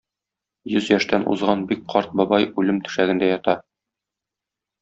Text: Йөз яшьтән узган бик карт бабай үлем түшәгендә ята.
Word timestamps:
Йөз 0.71 0.87
яшьтән 0.91 1.27
узган 1.33 1.61
бик 1.73 1.83
карт 1.95 2.17
бабай 2.21 2.49
үлем 2.63 2.83
түшәгендә 2.89 3.31
ята. 3.35 3.59